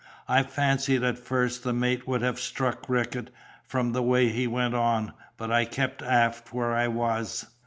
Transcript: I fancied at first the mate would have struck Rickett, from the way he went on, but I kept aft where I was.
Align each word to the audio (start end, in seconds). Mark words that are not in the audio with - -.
I 0.27 0.41
fancied 0.41 1.03
at 1.03 1.19
first 1.19 1.61
the 1.61 1.73
mate 1.73 2.07
would 2.07 2.23
have 2.23 2.39
struck 2.39 2.89
Rickett, 2.89 3.29
from 3.63 3.91
the 3.93 4.01
way 4.01 4.29
he 4.29 4.47
went 4.47 4.73
on, 4.73 5.13
but 5.37 5.51
I 5.51 5.63
kept 5.65 6.01
aft 6.01 6.51
where 6.51 6.73
I 6.73 6.87
was. 6.87 7.45